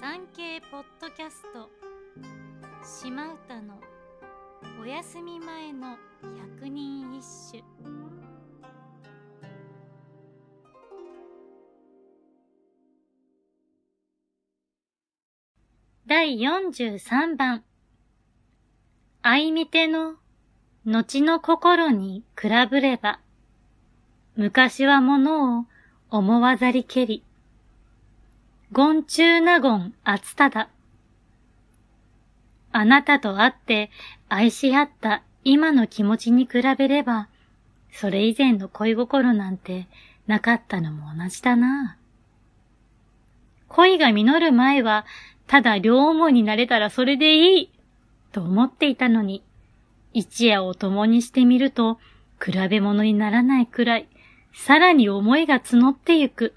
[0.00, 1.68] 産経ポッドキャスト。
[2.82, 3.78] 島唄の
[4.80, 5.98] お休み前の
[6.56, 7.22] 百人一
[7.52, 7.62] 首。
[16.06, 17.62] 第43番。
[19.22, 20.14] 相見ての
[20.86, 23.20] 後の心に比べれば
[24.34, 25.64] 昔はものを
[26.08, 27.22] 思わざりけり。
[28.72, 30.68] ゴンチューナゴンアツタダ。
[32.70, 33.90] あなたと会って
[34.28, 37.26] 愛し合った今の気持ちに比べれば、
[37.90, 39.88] それ以前の恋心なんて
[40.28, 41.96] なかったのも同じだな。
[43.66, 45.04] 恋が実る前は、
[45.48, 47.70] ただ両思いになれたらそれでいい、
[48.30, 49.42] と思っていたのに、
[50.12, 51.98] 一夜を共にしてみると、
[52.40, 54.08] 比べ物にならないくらい、
[54.54, 56.54] さらに思いが募ってゆく。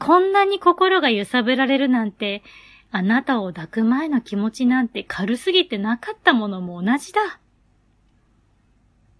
[0.00, 2.42] こんなに心が揺さぶられるなんて、
[2.90, 7.38] あなたを抱く前の気持ちなんて軽すぎてなかったものも同じだ。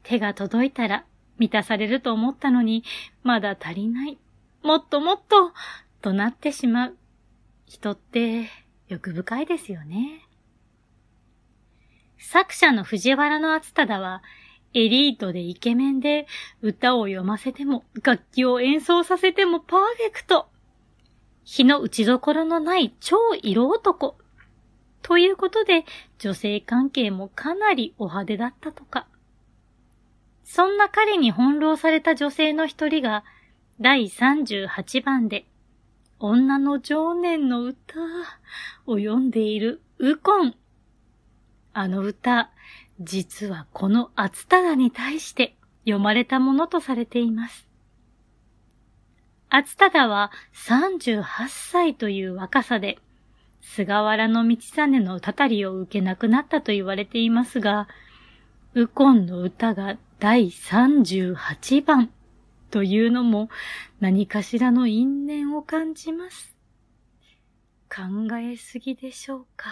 [0.03, 1.05] 手が届いたら
[1.39, 2.83] 満たされると思ったのに、
[3.23, 4.19] まだ足りない。
[4.63, 5.53] もっともっと、
[6.01, 6.97] となってしまう。
[7.67, 8.49] 人って
[8.89, 10.27] 欲深いですよね。
[12.19, 14.23] 作者の藤原の厚忠は、
[14.73, 16.27] エリートでイケメンで、
[16.63, 20.49] 歌を読ませても、楽器を演奏させてもパーフェクト。
[21.51, 24.17] 日の打ちどころのない超色男。
[25.03, 25.85] ということで、
[26.21, 29.09] 女性関係もかなりお派手だったとか。
[30.45, 33.25] そんな彼に翻弄された女性の一人が、
[33.81, 35.45] 第38番で、
[36.21, 37.97] 女の情念の歌
[38.87, 40.55] を読んでいるウコン。
[41.73, 42.53] あの歌、
[43.01, 47.70] 実はこの厚田に対して読まれたものとされています。
[49.51, 52.99] 厚忠は38歳という若さで、
[53.61, 57.89] 菅原道真のたたりを受けなくなったと言われていますが、
[58.75, 62.11] ウコンの歌が第38番
[62.71, 63.49] というのも
[63.99, 66.55] 何かしらの因縁を感じます。
[67.89, 69.69] 考えすぎでしょうか。